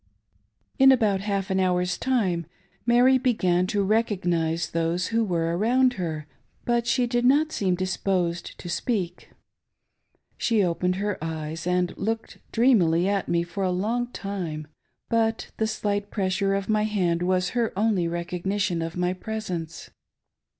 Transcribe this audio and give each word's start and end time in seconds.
In 0.79 0.91
about 0.91 1.21
half 1.21 1.51
an 1.51 1.59
hour's 1.59 1.95
time, 1.95 2.47
Mary 2.87 3.19
began 3.19 3.67
to 3.67 3.83
recognise 3.83 4.71
those 4.71 5.09
who 5.09 5.23
were 5.23 5.55
around 5.55 5.93
her, 5.93 6.25
but 6.65 6.87
she 6.87 7.05
did 7.05 7.23
not 7.23 7.51
seem 7.51 7.75
disposed 7.75 8.57
to 8.57 8.67
speak. 8.67 9.29
She 10.39 10.63
opened 10.63 10.95
her 10.95 11.23
eyes 11.23 11.67
and 11.67 11.95
looked 11.99 12.39
dreamily 12.51 13.07
at 13.07 13.27
me 13.29 13.43
for 13.43 13.63
a 13.63 13.69
long 13.69 14.07
time, 14.07 14.65
but 15.07 15.51
the 15.57 15.67
slight 15.67 16.09
pressure 16.09 16.55
of 16.55 16.67
my 16.67 16.85
hand 16.85 17.21
was 17.21 17.49
her 17.49 17.71
only 17.77 18.07
recog 18.07 18.41
nition 18.43 18.83
of 18.83 18.97
my 18.97 19.13
presence. 19.13 19.91